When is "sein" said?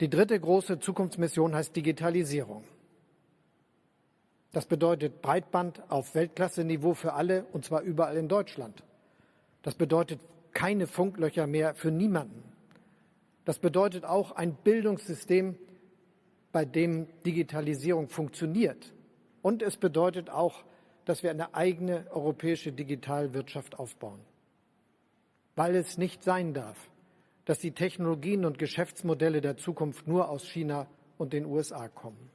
26.24-26.54